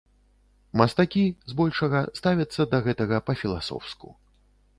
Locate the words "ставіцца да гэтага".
2.21-3.17